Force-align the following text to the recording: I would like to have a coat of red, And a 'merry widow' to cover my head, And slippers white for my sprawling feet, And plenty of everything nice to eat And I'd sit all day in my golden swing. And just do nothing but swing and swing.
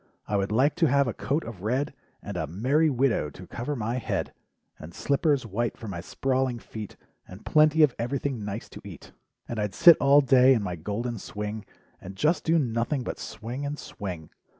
I 0.27 0.35
would 0.35 0.51
like 0.51 0.73
to 0.77 0.87
have 0.87 1.07
a 1.07 1.13
coat 1.13 1.43
of 1.43 1.61
red, 1.61 1.93
And 2.23 2.35
a 2.35 2.47
'merry 2.47 2.89
widow' 2.89 3.29
to 3.29 3.45
cover 3.45 3.75
my 3.75 3.97
head, 3.99 4.33
And 4.79 4.95
slippers 4.95 5.45
white 5.45 5.77
for 5.77 5.87
my 5.87 6.01
sprawling 6.01 6.57
feet, 6.57 6.97
And 7.27 7.45
plenty 7.45 7.83
of 7.83 7.93
everything 7.99 8.43
nice 8.43 8.67
to 8.69 8.81
eat 8.83 9.11
And 9.47 9.59
I'd 9.59 9.75
sit 9.75 9.97
all 9.99 10.21
day 10.21 10.55
in 10.55 10.63
my 10.63 10.75
golden 10.75 11.19
swing. 11.19 11.65
And 12.01 12.15
just 12.15 12.43
do 12.43 12.57
nothing 12.57 13.03
but 13.03 13.19
swing 13.19 13.63
and 13.63 13.77
swing. 13.77 14.31